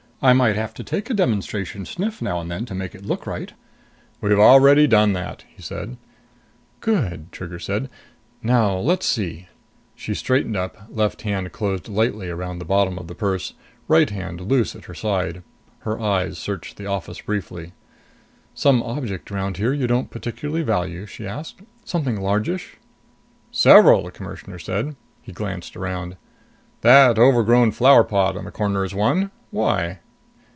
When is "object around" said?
18.83-19.57